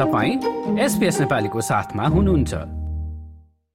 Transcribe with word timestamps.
तपाईँ 0.00 0.78
एसपिएस 0.80 1.20
नेपालीको 1.20 1.60
साथमा 1.60 2.04
हुनुहुन्छ। 2.08 2.54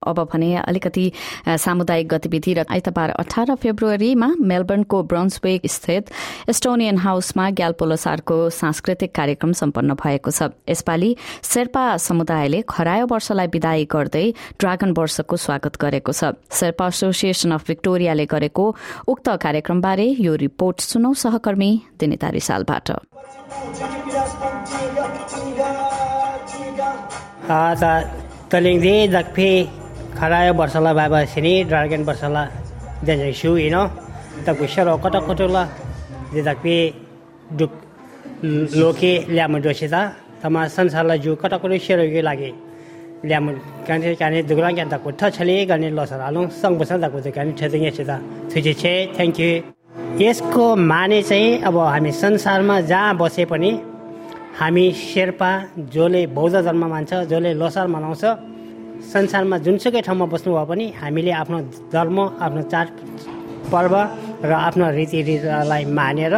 अब 0.02 0.20
भने 0.34 0.48
अलिकति 0.58 1.12
सामुदायिक 1.48 2.08
गतिविधि 2.08 2.54
र 2.54 2.66
आइतबार 2.70 3.10
अठार 3.12 3.54
फेब्रुअरीमा 3.56 4.28
मेलबर्नको 4.42 5.02
ब्रन्सवेक 5.04 5.62
स्थित 5.66 6.10
एस्टोनियन 6.50 6.98
हाउसमा 6.98 7.50
ग्याल्पो 7.52 7.86
लोसारको 7.86 8.38
सांस्कृतिक 8.50 9.14
कार्यक्रम 9.16 9.52
सम्पन्न 9.54 9.94
भएको 10.02 10.32
छ। 10.32 10.50
यसपालि 10.70 11.16
शेर्पा 11.44 11.86
समुदायले 11.98 12.62
खरायो 12.70 13.06
वर्षलाई 13.06 13.48
विदाई 13.54 13.86
गर्दै 13.86 14.26
ड्रागन 14.60 14.94
वर्षको 14.98 15.36
स्वागत 15.38 15.78
गरेको 15.82 16.12
छ। 16.12 16.34
शेर्पा 16.52 16.88
एसोसिएसन 16.88 17.52
अफ 17.58 17.70
विक्टोरियाले 17.70 18.26
गरेको 18.26 18.66
उक्त 19.08 19.30
कार्यक्रमबारे 19.46 20.08
यो 20.20 20.36
रिपोर्ट 20.46 20.78
सुनौ 20.90 21.14
सहकर्मी 21.14 21.72
दिनिता 22.00 22.30
रिसालबाट 22.38 22.88
तलिङदी 27.46 28.96
दक्फी 29.16 29.50
खरायो 30.18 30.54
वर्षला 30.60 30.92
बाबा 31.00 31.20
सिनी 31.34 31.54
ड्रागन 31.70 32.02
वर्षला 32.10 32.44
जन 33.06 33.22
शु 33.40 33.52
इनो 33.68 33.84
तक 34.46 34.60
शरो 34.74 34.94
कट 35.04 35.16
कटोला 35.28 35.64
जे 36.34 36.42
दक्फी 36.50 36.78
दुक 37.60 37.72
लोके 38.80 39.14
ल्याम 39.36 39.54
दोसिता 39.62 40.02
तमा 40.42 40.62
संसारलाई 40.78 41.20
जु 41.20 41.36
कट 41.42 41.54
कटो 41.62 41.76
यो 41.78 42.22
लागि। 42.22 42.52
ल्याम 43.26 43.46
काने 43.88 44.14
काने 44.22 44.42
दुगला 44.50 44.70
क्या 44.78 44.86
तक 44.94 45.06
थ 45.20 45.30
छले 45.36 45.56
गर्ने 45.66 45.90
लसर 45.98 46.22
आलु 46.28 46.42
सङ्ग 46.62 46.76
बस 46.80 46.92
तक 47.04 47.16
त 47.24 47.28
काने 47.36 47.52
ठेदिङ 47.60 47.82
यसिता 47.86 48.16
थुजे 48.52 48.74
छे 48.82 48.94
थ्याङ्क 49.16 49.40
यू 49.40 49.50
यसको 50.22 50.66
माने 50.92 51.22
चाहिँ 51.30 51.62
अब 51.68 51.78
हामी 51.94 52.12
संसारमा 52.22 52.76
जहाँ 52.92 53.18
बसे 53.18 53.46
पनि 53.52 53.72
हामी 54.60 54.92
शेर्पा 54.96 55.52
जसले 55.94 56.26
बौद्ध 56.36 56.56
धर्म 56.58 56.84
मान्छ 56.90 57.14
जसले 57.32 57.54
लोसार 57.62 57.88
मनाउँछ 57.96 58.24
संसारमा 59.14 59.58
जुनसुकै 59.66 60.02
ठाउँमा 60.08 60.26
बस्नु 60.34 60.54
भए 60.56 60.66
पनि 60.70 60.86
हामीले 60.96 61.32
आफ्नो 61.42 61.60
धर्म 61.92 62.18
आफ्नो 62.40 62.62
चाड 62.72 62.88
पर्व 63.74 63.96
र 64.44 64.52
आफ्नो 64.60 64.86
रीतिरिवाजलाई 64.98 65.84
मानेर 66.00 66.36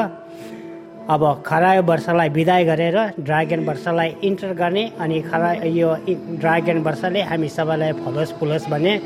अब 1.14 1.24
खरायो 1.46 1.82
वर्षलाई 1.92 2.30
विदाय 2.38 2.64
गरेर 2.66 2.98
ड्रागन 3.22 3.62
वर्षलाई 3.70 4.10
इन्टर 4.28 4.54
गर्ने 4.62 4.84
अनि 4.98 5.22
खरा 5.30 5.52
यो 5.78 5.94
ड्रागन 6.42 6.78
वर्षले 6.90 7.22
हामी 7.30 7.50
सबैलाई 7.58 7.94
फलोस् 8.02 8.36
फुलोस् 8.40 8.70
भन्ने 8.72 8.98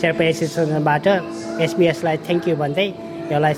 शेर्पा 0.00 0.24
एसोसिएसनबाट 0.24 1.06
एसबिएसलाई 1.60 2.16
थ्याङ्क 2.26 2.48
यू 2.48 2.56
भन्दै 2.64 2.88
यसलाई 3.32 3.54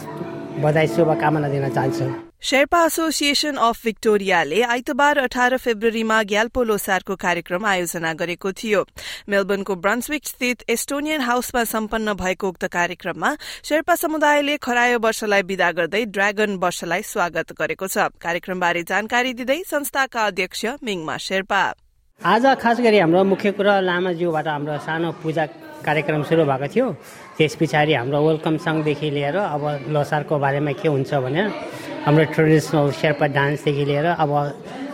बधाई 0.62 0.86
शुभकामना 0.94 1.48
दिन 1.48 1.68
चाहन्छु। 1.70 2.25
शेर्पा 2.42 2.84
एसोसिएसन 2.84 3.56
अफ 3.58 3.84
विक्टोरियाले 3.84 4.60
आइतबार 4.62 5.18
अठार 5.18 5.56
फेब्रुअरीमा 5.56 6.22
ग्याल्पो 6.22 6.62
लोसारको 6.62 7.14
कार्यक्रम 7.16 7.64
आयोजना 7.66 8.12
गरेको 8.14 8.52
थियो। 8.52 8.84
मेलबर्नको 9.28 9.74
ब्रन्सविक 9.76 10.26
स्थित 10.26 10.62
एस्टोनियन 10.70 11.20
हाउसमा 11.20 11.64
सम्पन्न 11.64 12.14
भएको 12.14 12.48
उक्त 12.48 12.64
कार्यक्रममा 12.68 13.34
शेर्पा 13.64 13.94
समुदायले 13.96 14.56
खरायो 14.62 14.98
वर्षलाई 15.00 15.42
विदा 15.42 15.70
गर्दै 15.72 16.04
ड्रागन 16.06 16.54
वर्षलाई 16.62 17.02
स्वागत 17.04 17.52
गरेको 17.58 17.86
छ। 17.88 18.06
कार्यक्रमबारे 18.20 18.82
जानकारी 18.84 19.32
दिँदै 19.34 19.62
संस्थाका 19.66 20.26
अध्यक्ष 20.26 20.64
मिङमा 20.84 21.16
शेर्पा। 21.18 21.62
आज 22.20 22.46
खास 22.60 22.80
गरी 22.80 22.98
हाम्रो 22.98 23.24
मुख्य 23.24 23.52
कुरा 23.58 23.80
लामाज्यूबाट 23.80 24.46
हाम्रो 24.48 24.78
सानो 24.86 25.10
पूजा 25.18 25.44
कार्यक्रम 25.82 26.22
सुरु 26.22 26.44
भएको 26.44 26.68
थियो। 26.68 26.86
त्यस 27.36 27.54
पछाडि 27.58 27.92
हाम्रो 27.94 28.18
वेलकम 28.28 28.56
सङदेखि 28.62 29.10
लिएर 29.10 29.36
अब 29.36 29.90
लोसारको 29.90 30.38
बारेमा 30.38 30.72
के 30.78 30.88
हुन्छ 30.88 31.14
भनेर 31.26 31.48
हाम्रो 32.06 32.24
ट्रेडिसनल 32.34 32.90
शेर्पा 32.94 33.26
डान्सदेखि 33.34 33.84
लिएर 33.84 34.06
अब 34.22 34.30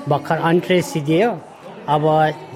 भर्खर 0.09 0.39
अन्ट्रेस 0.49 0.87
सिद्धियो 0.93 1.29
अब 1.95 2.05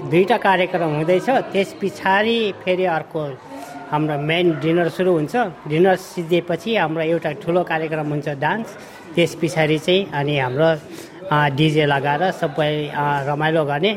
दुईवटा 0.09 0.37
कार्यक्रम 0.41 0.95
हुँदैछ। 0.97 1.29
त्यस 1.53 1.73
पछाडि 1.81 2.37
फेरि 2.65 2.85
अर्को 2.89 3.21
हाम्रो 3.91 4.17
मेन 4.17 4.45
डिनर 4.57 4.89
सुरु 4.97 5.11
हुन्छ। 5.13 5.35
डिनर 5.69 5.95
सिद्धिएपछि 5.95 6.75
हाम्रो 6.75 7.03
एउटा 7.05 7.31
ठुलो 7.45 7.63
कार्यक्रम 7.69 8.07
हुन्छ 8.09 8.27
डान्स 8.41 8.67
त्यस 9.13 9.35
पछाडि 9.41 9.77
चाहिँ 9.77 10.09
अनि 10.09 10.37
हाम्रो 10.39 10.69
डिजे 11.53 11.85
लगाएर 11.85 12.31
सबै 12.41 12.73
रमाइलो 13.29 13.63
गर्ने। 13.65 13.93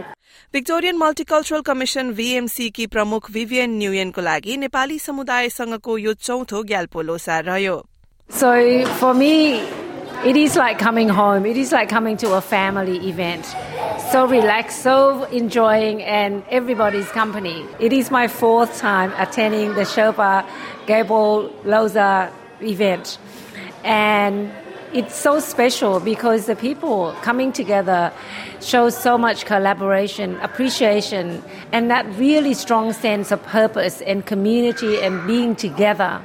भिक्टोरियन 0.54 0.96
मल्टिकल्चरल 0.98 1.60
कमिसन 1.64 2.12
भीएमसी 2.20 2.68
की 2.76 2.86
प्रमुख 2.92 3.30
विभियन 3.32 3.78
न्युयनको 3.80 4.20
लागि 4.20 4.56
नेपाली 4.68 4.98
समुदायसँगको 5.08 5.98
यो 5.98 6.12
चौथो 6.20 6.62
ग्याल्पो 6.68 7.00
लोसार 7.00 7.44
रह्यो। 7.44 7.76
So 8.30 8.50
for 8.98 9.12
me, 9.14 9.62
it 10.24 10.36
is 10.36 10.54
like 10.54 10.78
coming 10.78 11.08
home. 11.08 11.46
It 11.46 11.56
is 11.56 11.72
like 11.72 11.88
coming 11.88 12.16
to 12.18 12.34
a 12.34 12.40
family 12.42 13.08
event. 13.08 13.46
So 14.12 14.26
relaxed, 14.26 14.82
so 14.82 15.24
enjoying, 15.24 16.02
and 16.02 16.42
everybody's 16.50 17.08
company. 17.08 17.64
It 17.78 17.92
is 17.92 18.10
my 18.10 18.28
fourth 18.28 18.78
time 18.78 19.12
attending 19.16 19.74
the 19.74 19.82
Sherpa 19.82 20.46
Gable 20.86 21.48
Loza 21.64 22.30
event. 22.60 23.18
And 23.82 24.52
it's 24.92 25.14
so 25.14 25.40
special 25.40 26.00
because 26.00 26.46
the 26.46 26.56
people 26.56 27.14
coming 27.22 27.52
together 27.52 28.12
shows 28.60 28.94
so 28.98 29.16
much 29.16 29.46
collaboration, 29.46 30.36
appreciation, 30.40 31.42
and 31.72 31.90
that 31.90 32.04
really 32.16 32.52
strong 32.52 32.92
sense 32.92 33.30
of 33.30 33.42
purpose 33.44 34.02
and 34.02 34.26
community 34.26 35.00
and 35.00 35.26
being 35.26 35.56
together 35.56 36.20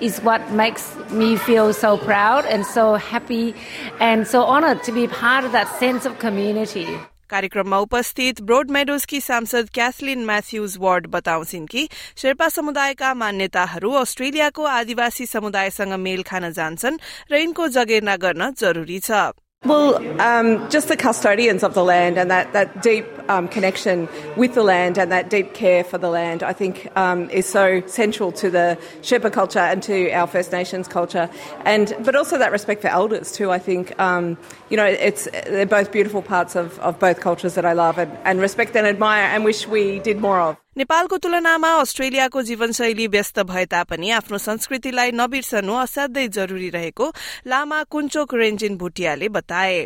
is 0.00 0.18
what 0.20 0.50
makes 0.52 0.96
me 1.10 1.36
feel 1.36 1.72
so 1.72 1.96
proud 1.98 2.44
and 2.46 2.66
so 2.66 2.94
happy 2.94 3.54
and 4.00 4.26
so 4.26 4.42
honored 4.44 4.82
to 4.84 4.92
be 4.92 5.06
part 5.08 5.44
of 5.44 5.52
that 5.52 5.68
sense 5.78 6.06
of 6.06 6.18
community. 6.18 6.88
कार्यक्रममा 7.30 7.78
उपस्थित 7.78 8.40
broad 8.42 8.70
मेडोजकी 8.70 9.20
सांसद 9.20 9.68
Kathleen 9.74 10.24
Matthews 10.24 10.76
ward 10.80 11.06
बताउँछिन् 11.06 11.66
कि 11.70 11.88
शेर्पा 12.22 12.48
समुदायका 12.48 13.12
मान्यताहरू 13.14 13.90
अस्ट्रेलियाको 14.02 14.64
आदिवासी 14.64 15.26
समुदायसँग 15.26 15.92
मेल 16.06 16.22
खान 16.30 16.50
जान्छन् 16.52 16.96
र 17.32 17.42
यिनको 17.42 17.68
जगेर्ना 17.76 18.16
गर्न 18.24 18.50
जरुरी 18.60 18.98
छ 19.04 19.20
Well, 19.64 20.20
um, 20.20 20.70
just 20.70 20.86
the 20.86 20.96
custodians 20.96 21.64
of 21.64 21.74
the 21.74 21.82
land 21.82 22.16
and 22.16 22.30
that, 22.30 22.52
that 22.52 22.80
deep 22.80 23.06
um, 23.28 23.48
connection 23.48 24.08
with 24.36 24.54
the 24.54 24.62
land 24.62 24.98
and 24.98 25.10
that 25.10 25.30
deep 25.30 25.52
care 25.52 25.82
for 25.82 25.98
the 25.98 26.08
land, 26.08 26.44
I 26.44 26.52
think, 26.52 26.88
um, 26.96 27.28
is 27.30 27.44
so 27.44 27.84
central 27.86 28.30
to 28.32 28.50
the 28.50 28.78
Sherpa 29.02 29.32
culture 29.32 29.58
and 29.58 29.82
to 29.82 30.10
our 30.12 30.28
First 30.28 30.52
Nations 30.52 30.86
culture. 30.86 31.28
And 31.64 31.92
but 32.04 32.14
also 32.14 32.38
that 32.38 32.52
respect 32.52 32.82
for 32.82 32.88
elders 32.88 33.32
too. 33.32 33.50
I 33.50 33.58
think, 33.58 33.98
um, 34.00 34.38
you 34.70 34.76
know, 34.76 34.86
it's 34.86 35.28
they're 35.32 35.66
both 35.66 35.90
beautiful 35.90 36.22
parts 36.22 36.54
of, 36.54 36.78
of 36.78 37.00
both 37.00 37.18
cultures 37.18 37.54
that 37.56 37.64
I 37.64 37.72
love 37.72 37.98
and, 37.98 38.16
and 38.24 38.40
respect 38.40 38.76
and 38.76 38.86
admire 38.86 39.24
and 39.24 39.44
wish 39.44 39.66
we 39.66 39.98
did 39.98 40.20
more 40.20 40.40
of. 40.40 40.56
नेपालको 40.78 41.16
तुलनामा 41.18 41.70
अस्ट्रेलियाको 41.82 42.42
जीवनशैली 42.48 43.06
व्यस्त 43.10 43.38
भए 43.50 43.64
तापनि 43.66 44.10
आफ्नो 44.14 44.38
संस्कृतिलाई 44.38 45.10
नबिर्सनु 45.10 45.74
असाध्यै 45.74 46.26
जरुरी 46.30 46.68
रहेको 46.70 47.06
लामा 47.50 47.78
कुञ्चोक 47.90 48.34
रेन्जिन 48.34 48.76
भुटियाले 48.78 49.28
बताए। 49.28 49.80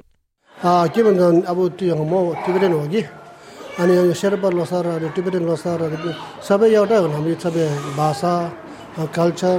के 0.93 1.01
भन्छ 1.03 1.49
अब 1.49 1.59
त्यो 1.81 1.97
म 1.97 2.13
टिबेटन 2.45 2.73
हो 2.77 2.85
कि? 2.93 3.01
अनि 3.81 3.95
शेर्पा 4.21 4.49
लोसार 4.53 4.87
अनि 5.01 5.09
टिबेटन 5.17 5.45
लोसार 5.49 5.81
सबै 6.45 6.69
एउटै 6.77 6.99
हुन् 7.01 7.15
हाम्रो 7.17 7.35
सबै 7.41 7.65
भाषा 7.97 8.33
कल्चर 9.17 9.59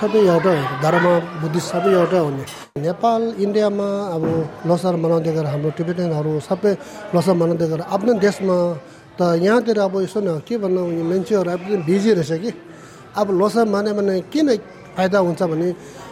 सबै 0.00 0.20
एउटै 0.26 0.58
धर्म 0.82 1.06
बुद्धिस्ट 1.38 1.68
सबै 1.70 1.90
एउटै 2.02 2.20
हुने। 2.26 2.44
नेपाल 2.82 3.22
इन्डियामा 3.46 3.88
अब 4.14 4.22
लोसार 4.66 4.94
मनाउँदै 5.02 5.32
गरेर 5.38 5.50
हाम्रो 5.54 5.70
टिबेटनहरू 5.78 6.32
सबै 6.50 6.72
लोसार 7.14 7.34
मनाउँदै 7.40 7.66
गरेर 7.70 7.86
आफ्नो 7.94 8.12
देशमा 8.26 8.56
त 9.18 9.20
यहाँतिर 9.40 9.78
अब 9.80 9.94
यसो 10.02 10.20
न 10.20 10.40
एकदम 10.44 11.82
बिज़ी 11.88 12.12
रहेछ 12.12 12.32
कि 12.42 12.52
अब 13.16 13.30
लोसा 13.32 13.64
मान्यो 13.64 13.94
भने 13.94 14.20
किन 14.28 14.48
फाइदा 14.96 15.18
हुन्छ 15.18 15.42
भने 15.42 15.68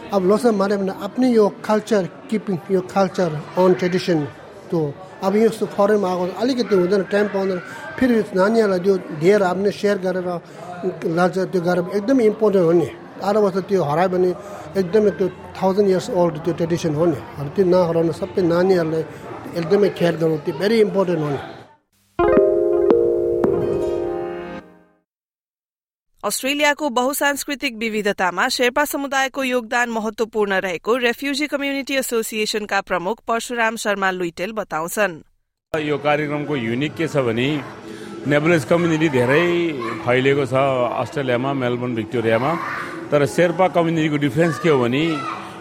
अब 0.09 0.21
लोसा 0.25 0.51
मान्यो 0.51 0.77
भने 0.77 0.93
आफ्नै 1.05 1.29
यो 1.31 1.45
कल्चर 1.61 2.03
किपिङ 2.29 2.55
यो 2.71 2.81
कल्चर 2.87 3.29
अन 3.57 3.73
ट्रेडिसन 3.79 4.19
त्यो 4.69 4.81
अब 5.21 5.35
यस्तो 5.37 5.65
फरेनमा 5.73 6.07
आएको 6.09 6.25
अलिकति 6.41 6.75
हुँदैन 6.75 7.03
टाइम 7.13 7.27
पाउँदैन 7.33 7.59
फेरि 7.97 8.13
नानीहरूलाई 8.35 8.79
त्यो 8.85 8.95
धेर 9.21 9.41
सेयर 9.71 9.97
गरेर 10.05 10.27
लान्छ 11.17 11.37
त्यो 11.53 11.61
गरेर 11.67 11.85
एकदमै 11.97 12.23
इम्पोर्टेन्ट 12.31 12.65
हो 12.65 12.73
वर्ष 13.39 13.57
त्यो 13.69 13.83
हरायो 13.89 14.09
भने 14.13 14.29
एकदमै 14.81 15.11
त्यो 15.17 15.27
थाउजन्ड 15.57 15.89
इयर्स 15.89 16.07
ओल्ड 16.19 16.35
त्यो 16.43 16.53
ट्रेडिसन 16.59 16.93
हो 16.99 17.05
नि 17.05 17.19
त्यो 17.53 17.65
नहराउनु 17.73 18.13
सबै 18.21 18.41
नानीहरूलाई 18.53 19.03
एकदमै 19.59 19.89
केयर 19.99 20.15
गर्नु 20.21 20.37
त्यो 20.45 20.53
भेरी 20.59 20.75
इम्पोर्टेन्ट 20.87 21.21
हो 21.25 21.54
अस्ट्रेलियाको 26.25 26.87
बहुसांस्कृतिक 26.89 27.75
विविधतामा 27.77 28.47
शेर्पा 28.49 28.83
समुदायको 28.85 29.43
योगदान 29.43 29.89
महत्वपूर्ण 29.89 30.53
रहेको 30.65 30.95
रेफ्युजी 30.97 31.47
कम्युनिटी 31.47 31.95
एसोसिएशनका 31.95 32.79
प्रमुख 32.81 33.21
परशुराम 33.27 33.75
शर्मा 33.75 34.09
लुइटेल 34.11 34.51
बताउँछन्। 34.51 35.13
यो 35.73 35.97
कार्यक्रमको 36.01 36.55
युनिक 36.55 36.95
के 36.95 37.07
छ 37.07 37.21
भने 37.29 37.47
नेबलेज 38.25 38.65
कम्युनिटी 38.65 39.09
धेरै 39.09 39.45
फैलिएको 40.01 40.45
छ 40.45 40.65
अस्ट्रेलियामा 40.97 41.53
मेलबर्न 41.61 41.95
भिक्टोरियामा। 41.95 42.53
तर 43.11 43.25
शेर्पा 43.29 43.67
कम्युनिटीको 43.77 44.17
डिफ्रेन्स 44.25 44.59
के 44.59 44.69
हो 44.69 44.79
भने 44.81 45.05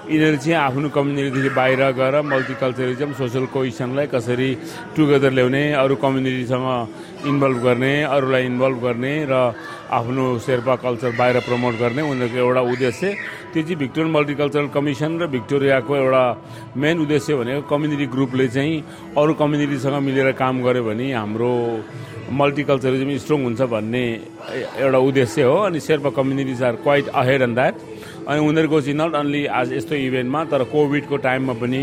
यिनीहरू 0.04 0.36
चाहिँ 0.36 0.56
आफ्नो 0.60 0.88
कम्युनिटीदेखि 0.92 1.48
बाहिर 1.56 1.80
गएर 1.96 2.14
मल्टिकल्चरिजम 2.28 3.10
सोसल 3.16 3.44
कोइसनलाई 3.56 4.06
कसरी 4.12 4.50
टुगेदर 4.92 5.32
ल्याउने 5.32 5.64
अरू 5.80 5.96
कम्युनिटीसँग 5.96 6.68
इन्भल्भ 7.24 7.58
गर्ने 7.64 7.92
अरूलाई 8.12 8.44
इन्भल्भ 8.52 8.78
गर्ने 8.84 9.14
र 9.32 9.34
आफ्नो 9.88 10.24
शेर्पा 10.44 10.74
कल्चर 10.84 11.10
बाहिर 11.16 11.36
प्रमोट 11.48 11.74
गर्ने 11.80 12.02
उनीहरूको 12.04 12.36
एउटा 12.36 12.60
उद्देश्य 12.72 13.06
त्यो 13.52 13.62
चाहिँ 13.64 13.76
भिक्टोरियन 13.80 14.12
मल्टिकल्चरल 14.12 14.68
कमिसन 14.76 15.12
र 15.22 15.26
भिक्टोरियाको 15.36 15.92
एउटा 15.96 16.24
मेन 16.76 16.96
उद्देश्य 17.00 17.34
भनेको 17.40 17.62
कम्युनिटी 17.72 18.06
ग्रुपले 18.12 18.48
चाहिँ 18.52 18.84
अरू 19.16 19.32
कम्युनिटीसँग 19.40 19.96
मिलेर 20.04 20.32
काम 20.36 20.54
गर्यो 20.64 20.84
भने 20.84 21.12
हाम्रो 21.16 21.52
मल्टिकल्चरिजम 22.40 23.16
स्ट्रङ 23.24 23.40
हुन्छ 23.44 23.60
भन्ने 23.72 24.04
एउटा 24.84 24.98
उद्देश्य 25.08 25.42
हो। 25.48 25.56
अनि 25.68 25.80
Sherpa 25.80 26.10
communities 26.18 26.62
are 26.68 26.74
quite 26.84 27.08
ahead 27.08 27.42
and 27.42 27.54
that 27.54 27.74
अनि 28.28 28.40
उनीहरूको 28.40 28.80
चाहिँ 28.80 28.96
नट 28.98 29.14
अन्ली 29.14 29.44
आज 29.60 29.72
यस्तो 29.72 29.94
इभेन्टमा 29.94 30.44
तर 30.52 30.62
कोभिडको 30.72 31.16
टाइममा 31.26 31.54
पनि 31.60 31.80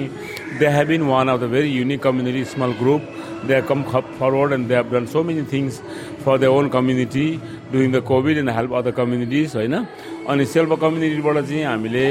they 0.59 0.67
have 0.75 0.87
been 0.87 1.01
one 1.09 1.27
of 1.29 1.39
the 1.39 1.49
very 1.53 1.69
unique 1.69 2.01
community 2.03 2.43
small 2.53 2.71
group 2.81 3.01
they 3.47 3.55
have 3.55 3.65
come 3.69 3.83
forward 4.19 4.53
and 4.53 4.67
they 4.67 4.75
have 4.75 4.93
done 4.93 5.05
so 5.13 5.23
many 5.23 5.43
things 5.53 5.81
for 6.25 6.37
the 6.37 6.43
own 6.57 6.69
community 6.77 7.27
during 7.71 7.91
the 7.91 8.01
COVID 8.09 8.37
and 8.37 8.49
help 8.57 8.73
other 8.81 8.91
communities 8.99 9.55
होइन? 9.55 9.75
अनि 10.29 10.45
self 10.45 10.79
कम्युनिटीबाट 10.81 11.37
चाहिँ 11.45 11.63
हामीले 11.63 12.05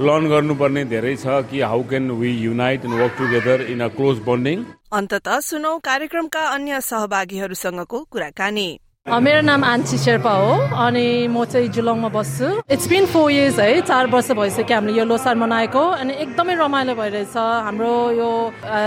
learn 0.00 0.28
गर्नुपर्ने 0.28 0.84
धेरै 0.90 1.16
छ 1.16 1.40
कि 1.50 1.60
how 1.60 1.82
can 1.88 2.10
we 2.20 2.30
unite 2.42 2.84
and 2.84 3.00
work 3.00 3.14
together 3.18 3.66
in 3.72 3.80
a 3.80 3.88
close 3.96 4.22
bonding 4.26 4.64
अन्तत 4.92 5.28
सुनौ 5.44 5.78
कार्यक्रमका 5.84 6.42
अन्य 6.54 6.80
सहभागीहरूसँगको 6.80 7.98
कुराकानी। 8.12 8.68
मेरो 9.02 9.40
नाम 9.42 9.64
आन्ची 9.64 9.98
शेर्पा 9.98 10.30
हो 10.30 10.78
अनि 10.78 11.26
म 11.26 11.44
चाहिँ 11.50 11.68
जुलङमा 11.74 12.08
बस्छु। 12.14 12.70
इट्स 12.70 12.86
बिन 12.86 13.06
फोर 13.10 13.30
इयर्स 13.34 13.58
है 13.58 13.80
चार 13.82 14.06
वर्ष 14.06 14.30
भइसक्यो 14.30 14.76
हामीले 14.78 14.98
यो 14.98 15.04
लोसार 15.10 15.34
मनाएको 15.42 15.82
अनि 15.98 16.12
एकदमै 16.22 16.54
रमाइलो 16.54 16.94
भइरहेछ। 16.94 17.34
हाम्रो 17.66 17.90
यो 18.14 18.30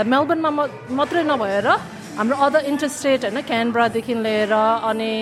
मेलबर्नमा 0.08 0.50
मात्रै 0.96 1.20
नभएर 1.20 1.68
हाम्रो 2.16 2.36
अदर 2.48 2.64
इन्टरस्टेट 2.64 3.24
होइन 3.28 3.40
क्यानब्रादेखि 3.44 4.14
लिएर 4.24 4.52
अनि 4.88 5.12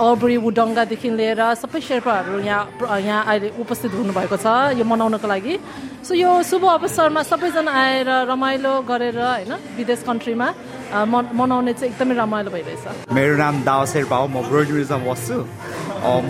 अबरी 0.00 0.36
वुडङ्गादेखि 0.40 1.10
लिएर 1.20 1.40
सबै 1.60 1.80
शेर्पाहरू 1.84 2.40
यहाँ 2.48 2.98
यहाँ 3.04 3.20
अहिले 3.28 3.48
उपस्थित 3.60 3.92
हुनुभएको 3.92 4.36
छ 4.40 4.80
यो 4.80 4.84
मनाउनको 4.88 5.28
लागि। 5.28 5.54
सो 6.00 6.14
यो 6.16 6.30
शुभ 6.48 6.64
अवसरमा 6.80 7.22
सबैजना 7.28 7.70
आएर 7.70 8.08
रमाइलो 8.32 8.72
गरेर 8.88 9.20
होइन 9.20 9.52
विदेश 9.76 10.02
कन्ट्रीमा 10.08 10.48
मनाउने 10.94 11.72
चाहिँ 11.74 11.90
एकदमै 11.90 12.14
रमाइलो 12.14 12.50
भइरहेछ। 12.54 13.10
मेरो 13.10 13.34
नाम 13.36 13.54
दावा 13.66 13.84
शेर्पा 13.92 14.16
हो 14.16 14.26
म 14.30 14.46
ब्रोडुरिजम 14.46 15.02
बस्छु। 15.10 15.38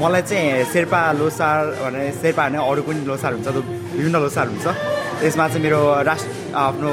मलाई 0.01 0.23
चाहिँ 0.25 0.65
शेर्पा 0.73 1.01
लोसार 1.21 1.59
भने 1.85 2.01
शेर्पा 2.23 2.43
भने 2.49 2.59
अरू 2.65 2.83
पनि 2.89 3.01
लोसार 3.05 3.33
हुन्छ 3.37 3.49
विभिन्न 3.95 4.17
लोसार 4.25 4.47
हुन्छ। 4.49 4.67
त्यसमा 5.21 5.45
चाहिँ 5.49 5.63
मेरो 5.65 5.81
राष्ट्र 6.09 6.29
आफ्नो 6.57 6.91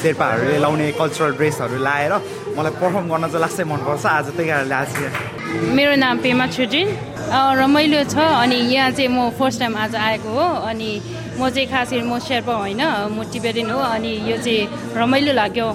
शेर्पाहरूले 0.00 0.56
लाउने 0.64 0.86
कल्चरल 0.96 1.32
ड्रेसहरू 1.36 1.76
लाएर 1.84 2.12
मलाई 2.56 2.72
पर्फर्म 2.80 3.06
गर्न 3.12 3.24
चाहिँ 3.28 3.40
लास्टै 3.44 3.64
मनपर्छ। 3.68 4.04
आज 4.06 4.26
त्यही 4.36 4.48
कारणले 4.48 4.74
आज 4.74 4.90
मेरो 5.76 5.94
नाम 6.00 6.16
पेमा 6.24 6.46
छुजिन 6.56 6.88
रमाइलो 7.60 8.00
छ 8.08 8.16
अनि 8.16 8.56
यहाँ 8.72 8.90
चाहिँ 8.96 9.10
म 9.12 9.28
फर्स्ट 9.38 9.60
टाइम 9.60 9.76
आज 9.76 9.94
आएको 10.08 10.28
हो 10.32 10.46
अनि 10.70 10.90
म 11.40 11.48
चाहिँ 11.48 11.68
खास 11.72 11.92
म 12.04 12.18
शेर्पा 12.20 12.52
होइन 12.52 12.82
म 13.16 13.24
टिबेरिन 13.32 13.70
हो 13.72 13.78
अनि 13.80 14.12
यो 14.28 14.36
चाहिँ 14.44 14.92
रमाइलो 14.92 15.32
लाग्यो। 15.32 15.68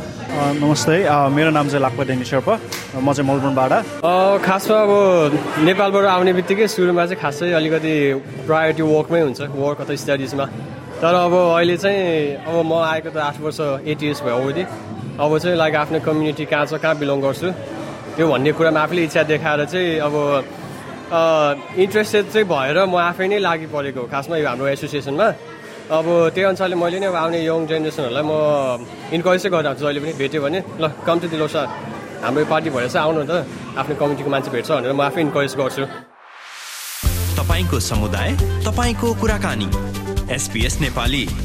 नमस्ते 0.61 0.95
मेरो 1.33 1.49
नाम 1.57 1.67
चाहिँ 1.73 1.81
लाक्पा 1.81 2.03
डेनी 2.05 2.25
शेर्पा 2.29 2.53
म 3.01 3.13
चाहिँ 3.13 3.25
मलबुनबाट 3.25 3.73
खासमा 4.45 4.77
अब 4.85 4.93
नेपालबाट 5.65 6.05
आउने 6.05 6.33
बित्तिकै 6.37 6.67
सुरुमा 6.69 7.05
चाहिँ 7.09 7.21
खासै 7.21 7.49
अलिकति 7.57 7.93
प्रायोरिटी 8.45 8.83
वर्कमै 8.93 9.21
हुन्छ 9.25 9.41
वर्क 9.57 9.81
अथवा 9.81 9.95
स्टडिजमा 10.05 10.45
तर 11.01 11.13
अब 11.25 11.33
अहिले 11.33 11.77
चाहिँ 11.81 12.45
अब 12.45 12.55
म 12.61 12.73
आएको 12.85 13.09
त 13.09 13.17
आठ 13.17 13.41
वर्ष 13.41 13.59
एट 13.89 14.03
इयर्स 14.05 14.21
भयो 14.21 14.37
अवधि। 14.37 14.63
अब 15.17 15.31
चाहिँ 15.41 15.57
लाइक 15.57 15.75
आफ्नो 15.81 15.99
कम्युनिटी 16.05 16.45
कहाँ 16.45 16.65
छ 16.69 16.77
कहाँ 16.77 16.95
बिलोङ 17.01 17.17
गर्छु 17.25 17.49
त्यो 18.13 18.25
भन्ने 18.29 18.51
कुरामा 18.53 18.79
आफूले 18.85 19.01
इच्छा 19.09 19.23
देखाएर 19.33 19.65
चाहिँ 19.65 19.97
अब 19.97 20.13
इन्ट्रेस्टेड 21.81 22.25
चाहिँ 22.33 22.47
भएर 22.53 22.77
म 22.85 22.95
आफै 23.01 23.27
नै 23.33 23.39
लागि 23.41 23.67
परेको 23.73 24.01
खासमा 24.13 24.37
यो 24.37 24.47
हाम्रो 24.47 24.67
एसोसिएसनमा 24.77 25.27
अब 25.85 26.05
त्यही 26.33 26.45
अनुसारले 26.47 26.75
मैले 26.75 26.99
नै 26.99 27.07
अब 27.13 27.15
आउने 27.15 27.39
यङ 27.45 27.65
जेनेरेसनहरूलाई 27.69 28.23
म 28.25 28.33
इन्करेज 29.13 29.41
चाहिँ 29.41 29.53
गरिरहेको 29.53 29.81
जहिले 29.85 29.99
पनि 30.01 30.13
भेट्यो 30.17 30.41
भने 30.41 30.59
ल 30.81 30.85
कम्ती 31.05 31.27
दिलो 31.29 31.47
सर 31.47 31.65
हाम्रो 32.25 32.45
पार्टी 32.49 32.69
भएर 32.73 32.89
चाहिँ 32.89 33.05
आउनु 33.05 33.21
त। 33.29 33.45
आफ्नो 33.77 33.93
कमिटीको 34.01 34.29
मान्छे 34.33 34.49
भेट्छ 34.49 34.69
भनेर 34.71 34.93
म 34.97 35.01
आफै 35.05 35.21
इन्करेज 35.21 35.53
गर्छु। 35.61 35.85
तपाईँको 37.37 37.77
समुदाय 37.91 38.29
तपाईँको 38.65 39.07
कुराकानी। 39.21 39.69
एसपिएस 40.33 40.81
नेपाली। 40.81 41.44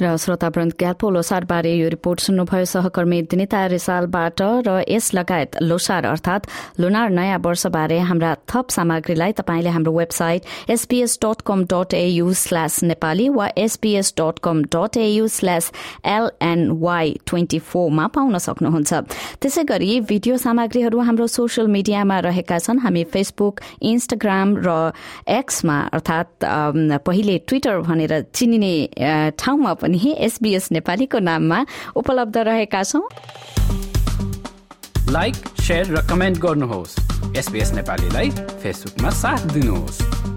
र 0.00 0.16
श्रोतावृन्द 0.16 0.72
ग्याल्पो 0.80 1.10
लोसारबारे 1.10 1.72
यो 1.76 1.88
रिपोर्ट 1.88 2.20
सुन्नुभयो। 2.20 2.64
सहकर्मी 2.64 3.20
दिनिता 3.30 3.60
रिसालबाट 3.68 4.40
र 4.66 4.84
यस 4.88 5.14
लगायत 5.14 5.60
लोसार 5.62 6.04
अर्थात 6.06 6.46
लुनार 6.80 7.10
नयाँ 7.10 7.38
वर्षबारे 7.44 7.98
हाम्रा 8.08 8.34
थप 8.48 8.66
सामग्रीलाई 8.70 9.32
तपाईँले 9.36 9.70
हाम्रो 9.70 9.92
website 9.92 10.70
SBS 10.70 11.18
dot 11.22 11.40
com 11.46 11.64
dot 11.72 11.94
AU 11.94 12.32
slash 12.32 12.82
Nepali 12.84 13.28
वा 13.28 13.48
SBS 13.58 14.14
dot 14.18 14.38
com 14.42 14.62
dot 14.72 14.96
AU 14.96 15.28
slash 15.28 15.72
LNY 16.06 17.14
twenty 17.26 17.58
फोरमा 17.60 18.06
पाउन 18.14 18.38
सक्नुहुन्छ। 18.38 18.92
त्यसै 19.40 19.64
गरी 19.64 20.00
भिडियो 20.08 20.36
सामग्रीहरू 20.38 20.98
हाम्रो 21.00 21.26
सोसियल 21.28 21.66
मिडियामा 21.68 22.18
रहेका 22.24 22.58
छन्। 22.58 22.78
हामी 22.80 23.04
फेसबुक 23.12 23.60
इन्स्टाग्राम 23.82 24.48
र 24.64 24.92
एक्समा 25.28 25.78
अर्थात 25.92 26.28
पहिले 27.04 27.38
ट्विटर 27.48 27.80
भनेर 27.84 28.12
चिनिने 28.32 28.72
ठाउँमा 29.38 29.72
पनि 29.74 29.89
पनि 29.90 30.14
एसबीएस 30.18 30.72
नेपालीको 30.72 31.18
नाममा 31.18 31.66
उपलब्ध 31.96 32.36
रहेका 32.38 32.82
छौं। 32.82 33.02
लाइक 35.10 35.34
र 35.70 36.06
कमेन्ट 36.06 36.38
गर्नुहोस्। 36.38 36.98
एसबीएस 37.36 37.72
नेपालीलाई 37.72 38.30
फेसबुकमा 38.30 39.10
साथ 39.10 39.46
दिनुहोस्। 39.50 40.29